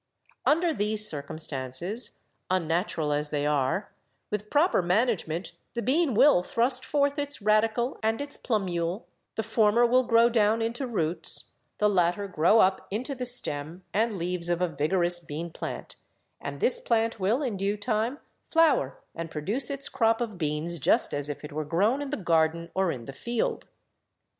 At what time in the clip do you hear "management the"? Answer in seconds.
4.81-5.81